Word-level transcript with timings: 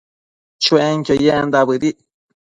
Chuenquio 0.63 1.15
yendac 1.25 1.65
bëdic 1.69 1.97